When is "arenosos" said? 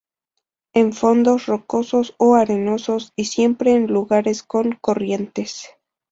2.33-3.13